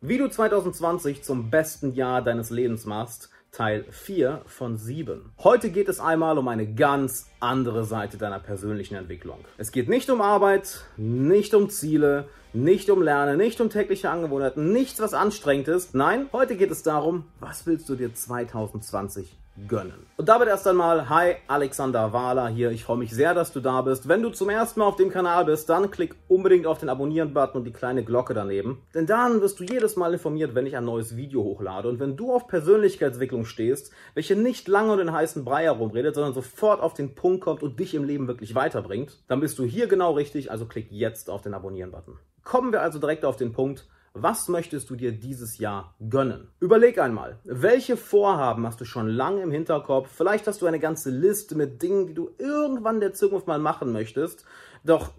Wie 0.00 0.16
du 0.16 0.28
2020 0.28 1.24
zum 1.24 1.50
besten 1.50 1.92
Jahr 1.92 2.22
deines 2.22 2.50
Lebens 2.50 2.86
machst, 2.86 3.30
Teil 3.50 3.84
4 3.90 4.42
von 4.46 4.76
7. 4.76 5.32
Heute 5.42 5.70
geht 5.70 5.88
es 5.88 5.98
einmal 5.98 6.38
um 6.38 6.46
eine 6.46 6.72
ganz 6.72 7.26
andere 7.40 7.84
Seite 7.84 8.16
deiner 8.16 8.38
persönlichen 8.38 8.94
Entwicklung. 8.94 9.44
Es 9.56 9.72
geht 9.72 9.88
nicht 9.88 10.08
um 10.08 10.20
Arbeit, 10.20 10.84
nicht 10.96 11.52
um 11.52 11.68
Ziele, 11.68 12.28
nicht 12.52 12.90
um 12.90 13.02
Lernen, 13.02 13.38
nicht 13.38 13.60
um 13.60 13.70
tägliche 13.70 14.08
Angewohnheiten, 14.08 14.72
nichts, 14.72 15.00
was 15.00 15.14
anstrengend 15.14 15.66
ist. 15.66 15.96
Nein, 15.96 16.28
heute 16.32 16.54
geht 16.54 16.70
es 16.70 16.84
darum, 16.84 17.24
was 17.40 17.66
willst 17.66 17.88
du 17.88 17.96
dir 17.96 18.14
2020 18.14 19.36
gönnen. 19.66 20.06
Und 20.16 20.28
damit 20.28 20.48
erst 20.48 20.66
einmal, 20.66 21.08
hi, 21.08 21.36
Alexander 21.46 22.12
Wahler 22.12 22.48
hier. 22.48 22.70
Ich 22.70 22.84
freue 22.84 22.98
mich 22.98 23.12
sehr, 23.12 23.34
dass 23.34 23.52
du 23.52 23.60
da 23.60 23.82
bist. 23.82 24.08
Wenn 24.08 24.22
du 24.22 24.30
zum 24.30 24.50
ersten 24.50 24.80
Mal 24.80 24.86
auf 24.86 24.96
dem 24.96 25.10
Kanal 25.10 25.44
bist, 25.44 25.68
dann 25.68 25.90
klick 25.90 26.16
unbedingt 26.26 26.66
auf 26.66 26.78
den 26.78 26.88
Abonnieren-Button 26.88 27.58
und 27.58 27.64
die 27.64 27.72
kleine 27.72 28.04
Glocke 28.04 28.34
daneben. 28.34 28.82
Denn 28.94 29.06
dann 29.06 29.40
wirst 29.40 29.60
du 29.60 29.64
jedes 29.64 29.96
Mal 29.96 30.12
informiert, 30.12 30.54
wenn 30.54 30.66
ich 30.66 30.76
ein 30.76 30.84
neues 30.84 31.16
Video 31.16 31.42
hochlade. 31.44 31.88
Und 31.88 32.00
wenn 32.00 32.16
du 32.16 32.32
auf 32.32 32.48
Persönlichkeitsentwicklung 32.48 33.44
stehst, 33.44 33.92
welche 34.14 34.36
nicht 34.36 34.68
lange 34.68 34.92
und 34.92 34.98
den 34.98 35.12
heißen 35.12 35.44
Brei 35.44 35.64
herumredet, 35.64 36.14
sondern 36.14 36.34
sofort 36.34 36.80
auf 36.80 36.94
den 36.94 37.14
Punkt 37.14 37.40
kommt 37.40 37.62
und 37.62 37.78
dich 37.78 37.94
im 37.94 38.04
Leben 38.04 38.28
wirklich 38.28 38.54
weiterbringt, 38.54 39.22
dann 39.28 39.40
bist 39.40 39.58
du 39.58 39.64
hier 39.64 39.86
genau 39.86 40.12
richtig. 40.12 40.50
Also 40.50 40.66
klick 40.66 40.90
jetzt 40.90 41.30
auf 41.30 41.42
den 41.42 41.54
Abonnieren-Button. 41.54 42.18
Kommen 42.42 42.72
wir 42.72 42.82
also 42.82 42.98
direkt 42.98 43.24
auf 43.24 43.36
den 43.36 43.52
Punkt. 43.52 43.86
Was 44.20 44.48
möchtest 44.48 44.90
du 44.90 44.96
dir 44.96 45.12
dieses 45.12 45.58
Jahr 45.58 45.94
gönnen? 46.10 46.48
Überleg 46.58 46.98
einmal, 46.98 47.38
welche 47.44 47.96
Vorhaben 47.96 48.66
hast 48.66 48.80
du 48.80 48.84
schon 48.84 49.06
lange 49.06 49.42
im 49.42 49.52
Hinterkopf? 49.52 50.10
Vielleicht 50.12 50.48
hast 50.48 50.60
du 50.60 50.66
eine 50.66 50.80
ganze 50.80 51.10
Liste 51.10 51.54
mit 51.54 51.80
Dingen, 51.82 52.08
die 52.08 52.14
du 52.14 52.30
irgendwann 52.36 52.96
in 52.96 53.00
der 53.00 53.12
Zukunft 53.12 53.46
mal 53.46 53.60
machen 53.60 53.92
möchtest. 53.92 54.44
Doch 54.82 55.12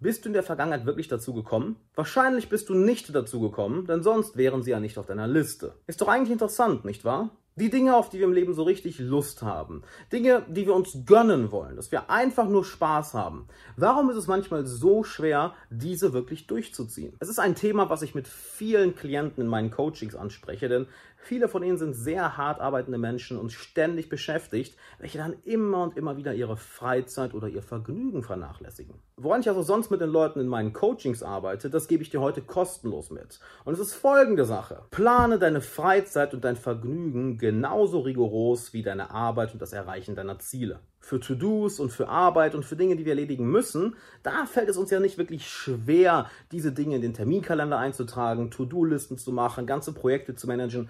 bist 0.00 0.24
du 0.24 0.30
in 0.30 0.32
der 0.32 0.42
Vergangenheit 0.42 0.86
wirklich 0.86 1.08
dazu 1.08 1.34
gekommen? 1.34 1.76
Wahrscheinlich 1.94 2.48
bist 2.48 2.70
du 2.70 2.74
nicht 2.74 3.14
dazu 3.14 3.40
gekommen, 3.40 3.84
denn 3.84 4.02
sonst 4.02 4.38
wären 4.38 4.62
sie 4.62 4.70
ja 4.70 4.80
nicht 4.80 4.96
auf 4.96 5.04
deiner 5.04 5.26
Liste. 5.26 5.74
Ist 5.86 6.00
doch 6.00 6.08
eigentlich 6.08 6.32
interessant, 6.32 6.86
nicht 6.86 7.04
wahr? 7.04 7.30
Die 7.56 7.70
Dinge, 7.70 7.94
auf 7.94 8.10
die 8.10 8.18
wir 8.18 8.26
im 8.26 8.32
Leben 8.32 8.52
so 8.52 8.64
richtig 8.64 8.98
Lust 8.98 9.42
haben. 9.42 9.82
Dinge, 10.10 10.42
die 10.48 10.66
wir 10.66 10.74
uns 10.74 10.98
gönnen 11.06 11.52
wollen, 11.52 11.76
dass 11.76 11.92
wir 11.92 12.10
einfach 12.10 12.48
nur 12.48 12.64
Spaß 12.64 13.14
haben. 13.14 13.46
Warum 13.76 14.10
ist 14.10 14.16
es 14.16 14.26
manchmal 14.26 14.66
so 14.66 15.04
schwer, 15.04 15.54
diese 15.70 16.12
wirklich 16.12 16.48
durchzuziehen? 16.48 17.14
Es 17.20 17.28
ist 17.28 17.38
ein 17.38 17.54
Thema, 17.54 17.88
was 17.90 18.02
ich 18.02 18.12
mit 18.12 18.26
vielen 18.26 18.96
Klienten 18.96 19.40
in 19.40 19.48
meinen 19.48 19.70
Coachings 19.70 20.16
anspreche, 20.16 20.68
denn 20.68 20.88
viele 21.16 21.48
von 21.48 21.62
ihnen 21.62 21.78
sind 21.78 21.94
sehr 21.94 22.36
hart 22.36 22.60
arbeitende 22.60 22.98
Menschen 22.98 23.38
und 23.38 23.52
ständig 23.52 24.08
beschäftigt, 24.08 24.76
welche 24.98 25.18
dann 25.18 25.36
immer 25.44 25.84
und 25.84 25.96
immer 25.96 26.16
wieder 26.16 26.34
ihre 26.34 26.56
Freizeit 26.56 27.34
oder 27.34 27.46
ihr 27.46 27.62
Vergnügen 27.62 28.24
vernachlässigen. 28.24 28.96
Woran 29.16 29.40
ich 29.40 29.48
also 29.48 29.62
sonst 29.62 29.92
mit 29.92 30.00
den 30.00 30.10
Leuten 30.10 30.40
in 30.40 30.48
meinen 30.48 30.72
Coachings 30.72 31.22
arbeite, 31.22 31.70
das 31.70 31.86
gebe 31.86 32.02
ich 32.02 32.10
dir 32.10 32.20
heute 32.20 32.42
kostenlos 32.42 33.10
mit. 33.10 33.38
Und 33.64 33.74
es 33.74 33.80
ist 33.80 33.94
folgende 33.94 34.44
Sache. 34.44 34.82
Plane 34.90 35.38
deine 35.38 35.60
Freizeit 35.60 36.34
und 36.34 36.44
dein 36.44 36.56
Vergnügen 36.56 37.38
genauso 37.44 38.00
rigoros 38.00 38.72
wie 38.72 38.82
deine 38.82 39.10
Arbeit 39.10 39.52
und 39.52 39.60
das 39.60 39.74
Erreichen 39.74 40.14
deiner 40.14 40.38
Ziele. 40.38 40.80
Für 41.00 41.20
To-Dos 41.20 41.78
und 41.78 41.92
für 41.92 42.08
Arbeit 42.08 42.54
und 42.54 42.64
für 42.64 42.74
Dinge, 42.74 42.96
die 42.96 43.04
wir 43.04 43.12
erledigen 43.12 43.44
müssen, 43.44 43.96
da 44.22 44.46
fällt 44.46 44.70
es 44.70 44.78
uns 44.78 44.90
ja 44.90 44.98
nicht 44.98 45.18
wirklich 45.18 45.46
schwer, 45.46 46.30
diese 46.52 46.72
Dinge 46.72 46.96
in 46.96 47.02
den 47.02 47.12
Terminkalender 47.12 47.76
einzutragen, 47.76 48.50
To-Do-Listen 48.50 49.18
zu 49.18 49.30
machen, 49.30 49.66
ganze 49.66 49.92
Projekte 49.92 50.34
zu 50.34 50.46
managen. 50.46 50.88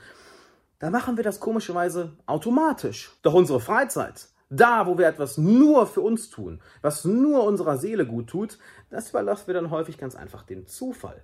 Da 0.78 0.90
machen 0.90 1.16
wir 1.16 1.24
das 1.24 1.40
komischerweise 1.40 2.12
automatisch. 2.26 3.10
Doch 3.22 3.34
unsere 3.34 3.58
Freizeit, 3.58 4.28
da, 4.48 4.86
wo 4.86 4.96
wir 4.96 5.08
etwas 5.08 5.36
nur 5.36 5.88
für 5.88 6.02
uns 6.02 6.30
tun, 6.30 6.62
was 6.82 7.04
nur 7.04 7.42
unserer 7.42 7.78
Seele 7.78 8.06
gut 8.06 8.28
tut, 8.28 8.58
das 8.90 9.10
überlassen 9.10 9.48
wir 9.48 9.54
dann 9.54 9.72
häufig 9.72 9.98
ganz 9.98 10.14
einfach 10.14 10.44
dem 10.44 10.68
Zufall. 10.68 11.20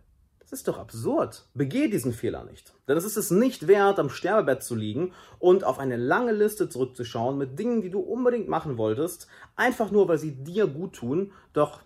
Das 0.50 0.58
ist 0.58 0.66
doch 0.68 0.80
absurd. 0.80 1.46
Begeh 1.54 1.86
diesen 1.86 2.12
Fehler 2.12 2.42
nicht. 2.42 2.74
Denn 2.88 2.96
es 2.96 3.04
ist 3.04 3.16
es 3.16 3.30
nicht 3.30 3.68
wert, 3.68 4.00
am 4.00 4.10
Sterbebett 4.10 4.64
zu 4.64 4.74
liegen 4.74 5.12
und 5.38 5.62
auf 5.62 5.78
eine 5.78 5.96
lange 5.96 6.32
Liste 6.32 6.68
zurückzuschauen 6.68 7.38
mit 7.38 7.56
Dingen, 7.56 7.82
die 7.82 7.90
du 7.90 8.00
unbedingt 8.00 8.48
machen 8.48 8.76
wolltest, 8.76 9.28
einfach 9.54 9.92
nur, 9.92 10.08
weil 10.08 10.18
sie 10.18 10.32
dir 10.32 10.66
gut 10.66 10.96
tun, 10.96 11.30
doch 11.52 11.82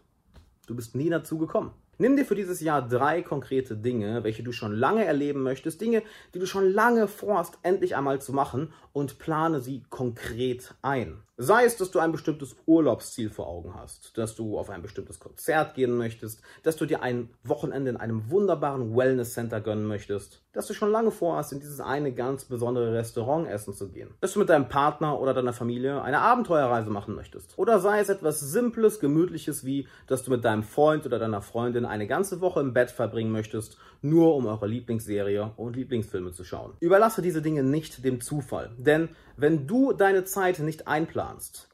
du 0.66 0.75
bist 0.75 0.94
nie 0.94 1.11
dazu 1.11 1.37
gekommen. 1.37 1.72
Nimm 1.99 2.16
dir 2.16 2.25
für 2.25 2.34
dieses 2.34 2.62
Jahr 2.62 2.88
drei 2.88 3.21
konkrete 3.21 3.77
Dinge, 3.77 4.25
welche 4.25 4.43
du 4.43 4.50
schon 4.50 4.75
lange 4.75 5.05
erleben 5.05 5.43
möchtest, 5.43 5.83
Dinge, 5.83 6.03
die 6.33 6.38
du 6.38 6.47
schon 6.47 6.72
lange 6.72 7.06
vorhast, 7.06 7.59
endlich 7.62 7.94
einmal 7.97 8.22
zu 8.22 8.33
machen 8.33 8.72
und 8.94 9.19
plane 9.19 9.61
sie 9.61 9.83
konkret 9.91 10.75
ein. 10.81 11.22
Sei 11.37 11.65
es, 11.65 11.77
dass 11.77 11.91
du 11.91 11.99
ein 11.99 12.12
bestimmtes 12.12 12.55
Urlaubsziel 12.65 13.28
vor 13.28 13.49
Augen 13.49 13.75
hast, 13.75 14.17
dass 14.17 14.37
du 14.37 14.56
auf 14.56 14.71
ein 14.71 14.83
bestimmtes 14.83 15.19
Konzert 15.19 15.75
gehen 15.75 15.97
möchtest, 15.97 16.41
dass 16.62 16.77
du 16.77 16.87
dir 16.87 17.03
ein 17.03 17.28
Wochenende 17.43 17.91
in 17.91 17.97
einem 17.97 18.31
wunderbaren 18.31 18.97
Wellness 18.97 19.33
Center 19.33 19.61
gönnen 19.61 19.84
möchtest, 19.84 20.44
dass 20.53 20.69
du 20.69 20.75
schon 20.75 20.93
lange 20.93 21.11
vorhast, 21.11 21.53
in 21.53 21.59
dieses 21.59 21.81
eine 21.81 22.12
ganz 22.12 22.44
besondere 22.44 22.94
Restaurant 22.94 23.49
essen 23.49 23.75
zu 23.75 23.89
gehen, 23.89 24.11
dass 24.21 24.34
du 24.34 24.39
mit 24.39 24.49
deinem 24.49 24.69
Partner 24.69 25.19
oder 25.19 25.34
deiner 25.34 25.53
Familie 25.53 26.03
eine 26.03 26.21
Abenteuerreise 26.21 26.91
machen 26.91 27.17
möchtest. 27.17 27.59
Oder 27.59 27.81
sei 27.81 27.99
es 27.99 28.11
etwas 28.11 28.39
Simples, 28.39 29.00
Gemütliches 29.00 29.65
wie, 29.65 29.89
dass 30.06 30.23
du 30.23 30.31
mit 30.31 30.44
deinem 30.44 30.62
Freund 30.62 31.05
oder 31.05 31.19
deiner 31.19 31.43
Freundin 31.43 31.84
eine 31.84 32.06
ganze 32.06 32.41
Woche 32.41 32.61
im 32.61 32.73
Bett 32.75 32.93
verbringen 32.93 33.33
möchtest, 33.33 33.77
nur 34.03 34.37
um 34.37 34.47
eure 34.47 34.69
Lieblingsserie 34.69 35.50
und 35.56 35.75
Lieblingsfilme 35.75 36.31
zu 36.31 36.44
schauen. 36.44 36.75
Überlasse 36.78 37.23
diese 37.23 37.43
Dinge 37.43 37.65
nicht 37.65 38.05
dem 38.05 38.21
Zufall, 38.21 38.71
denn 38.78 39.09
wenn 39.37 39.67
du 39.67 39.93
deine 39.93 40.23
Zeit 40.23 40.61
nicht 40.61 40.87
einplanst, 40.87 41.24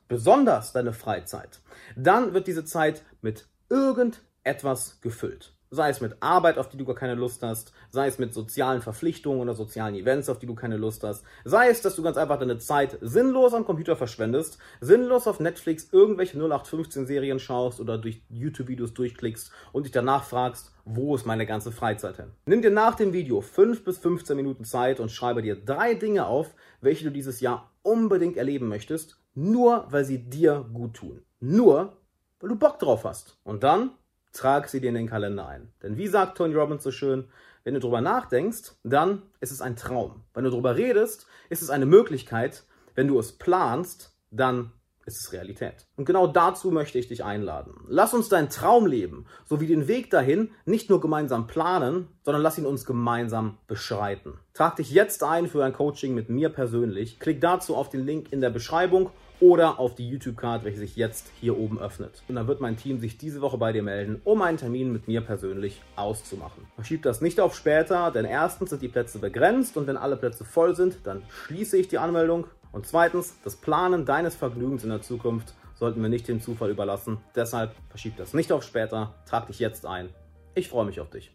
besonders 0.09 0.73
deine 0.73 0.93
Freizeit, 0.93 1.61
dann 1.97 2.35
wird 2.35 2.47
diese 2.47 2.65
Zeit 2.65 3.03
mit 3.23 3.49
irgendetwas 3.69 5.01
gefüllt. 5.01 5.55
Sei 5.73 5.89
es 5.89 6.01
mit 6.01 6.17
Arbeit, 6.19 6.59
auf 6.59 6.69
die 6.69 6.77
du 6.77 6.85
gar 6.85 6.97
keine 6.97 7.15
Lust 7.15 7.45
hast, 7.45 7.73
sei 7.91 8.09
es 8.09 8.19
mit 8.19 8.35
sozialen 8.35 8.83
Verpflichtungen 8.83 9.41
oder 9.41 9.55
sozialen 9.55 9.95
Events, 9.95 10.29
auf 10.29 10.41
die 10.41 10.47
du 10.47 10.57
keine 10.57 10.77
Lust 10.77 11.05
hast, 11.05 11.25
sei 11.45 11.69
es, 11.69 11.81
dass 11.81 11.95
du 11.95 12.03
ganz 12.03 12.17
einfach 12.17 12.41
deine 12.41 12.59
Zeit 12.59 12.99
sinnlos 13.01 13.55
am 13.55 13.65
Computer 13.65 13.95
verschwendest, 13.95 14.59
sinnlos 14.81 15.29
auf 15.29 15.39
Netflix 15.39 15.89
irgendwelche 15.93 16.37
0815 16.39 17.07
Serien 17.07 17.39
schaust 17.39 17.79
oder 17.79 17.99
durch 17.99 18.21
YouTube-Videos 18.31 18.95
durchklickst 18.95 19.53
und 19.71 19.85
dich 19.85 19.93
danach 19.93 20.25
fragst, 20.25 20.73
wo 20.85 21.15
ist 21.15 21.25
meine 21.25 21.47
ganze 21.47 21.71
Freizeit 21.71 22.17
hin? 22.17 22.33
Nimm 22.47 22.63
dir 22.63 22.73
nach 22.73 22.97
dem 22.97 23.13
Video 23.13 23.41
5 23.41 23.85
bis 23.85 23.99
15 23.99 24.35
Minuten 24.35 24.65
Zeit 24.65 24.99
und 24.99 25.13
schreibe 25.13 25.41
dir 25.41 25.55
drei 25.55 25.95
Dinge 25.95 26.27
auf, 26.27 26.53
welche 26.81 27.05
du 27.05 27.13
dieses 27.13 27.41
Jahr 27.41 27.71
unbedingt 27.83 28.37
erleben 28.37 28.67
möchtest, 28.67 29.21
nur 29.37 29.87
weil 29.89 30.05
sie 30.05 30.19
dir 30.19 30.67
gut 30.73 30.95
tun. 30.95 31.23
Nur, 31.39 31.97
weil 32.41 32.49
du 32.49 32.57
Bock 32.57 32.81
drauf 32.81 33.05
hast. 33.05 33.39
Und 33.45 33.63
dann 33.63 33.93
trag 34.33 34.69
sie 34.69 34.81
dir 34.81 34.89
in 34.89 34.95
den 34.95 35.09
Kalender 35.09 35.47
ein. 35.47 35.73
Denn 35.83 35.97
wie 35.97 36.09
sagt 36.09 36.37
Tony 36.37 36.55
Robbins 36.55 36.83
so 36.83 36.91
schön, 36.91 37.29
wenn 37.65 37.75
du 37.75 37.81
drüber 37.81 38.01
nachdenkst, 38.01 38.73
dann 38.85 39.23
ist 39.41 39.53
es 39.53 39.61
ein 39.61 39.77
Traum. 39.77 40.25
Wenn 40.33 40.45
du 40.45 40.51
drüber 40.51 40.77
redest, 40.77 41.27
ist 41.51 41.63
es 41.63 41.71
eine 41.71 41.87
Möglichkeit. 41.87 42.65
Wenn 42.95 43.09
du 43.09 43.19
es 43.19 43.33
planst, 43.33 44.17
dann 44.31 44.73
ist 45.11 45.27
es 45.27 45.33
Realität. 45.33 45.87
Und 45.97 46.05
genau 46.05 46.27
dazu 46.27 46.71
möchte 46.71 46.99
ich 46.99 47.09
dich 47.09 47.25
einladen. 47.25 47.75
Lass 47.87 48.15
uns 48.15 48.29
deinen 48.29 48.49
Traum 48.49 48.87
leben, 48.87 49.27
sowie 49.45 49.67
den 49.67 49.89
Weg 49.89 50.11
dahin 50.11 50.51
nicht 50.65 50.91
nur 50.91 51.01
gemeinsam 51.01 51.47
planen, 51.47 52.09
sondern 52.25 52.43
lass 52.43 52.59
ihn 52.59 52.67
uns 52.67 52.85
gemeinsam 52.85 53.59
beschreiten. 53.67 54.35
Trag 54.55 54.77
dich 54.77 54.91
jetzt 54.91 55.23
ein 55.23 55.49
für 55.49 55.65
ein 55.65 55.73
Coaching 55.73 56.15
mit 56.15 56.29
mir 56.29 56.49
persönlich. 56.49 57.19
Klick 57.19 57.41
dazu 57.41 57.77
auf 57.77 57.89
den 57.89 58.07
Link 58.07 58.33
in 58.33 58.41
der 58.41 58.51
Beschreibung 58.51 59.11
oder 59.41 59.81
auf 59.81 59.95
die 59.95 60.09
YouTube-Card, 60.09 60.65
welche 60.65 60.79
sich 60.79 60.97
jetzt 60.97 61.31
hier 61.41 61.59
oben 61.59 61.81
öffnet. 61.81 62.23
Und 62.29 62.35
dann 62.37 62.47
wird 62.47 62.61
mein 62.61 62.77
Team 62.77 62.99
sich 63.01 63.17
diese 63.17 63.41
Woche 63.41 63.57
bei 63.57 63.73
dir 63.73 63.83
melden, 63.83 64.21
um 64.25 64.43
einen 64.43 64.59
Termin 64.59 64.93
mit 64.93 65.09
mir 65.09 65.23
persönlich 65.23 65.81
auszumachen. 65.97 66.67
Verschieb 66.75 67.03
das 67.03 67.21
nicht 67.21 67.41
auf 67.41 67.57
später, 67.57 68.11
denn 68.11 68.27
erstens 68.27 68.71
sind 68.71 68.83
die 68.83 68.89
Plätze 68.89 69.19
begrenzt 69.19 69.77
und 69.77 69.87
wenn 69.87 69.97
alle 69.97 70.17
Plätze 70.17 70.45
voll 70.45 70.77
sind, 70.77 70.99
dann 71.05 71.23
schließe 71.29 71.79
ich 71.79 71.89
die 71.89 71.99
Anmeldung. 71.99 72.47
Und 72.73 72.87
zweitens, 72.87 73.35
das 73.43 73.57
Planen 73.57 74.05
deines 74.05 74.37
Vergnügens 74.37 74.85
in 74.85 74.91
der 74.91 75.03
Zukunft 75.03 75.55
sollten 75.75 76.03
wir 76.03 76.09
nicht 76.09 76.29
dem 76.29 76.41
Zufall 76.41 76.71
überlassen. 76.71 77.19
Deshalb 77.35 77.75
verschieb 77.89 78.17
das 78.17 78.35
nicht 78.35 78.53
auf 78.53 78.63
später, 78.63 79.15
trag 79.27 79.47
dich 79.47 79.59
jetzt 79.59 79.87
ein. 79.87 80.11
Ich 80.55 80.69
freue 80.69 80.85
mich 80.85 81.01
auf 81.01 81.11
dich. 81.11 81.33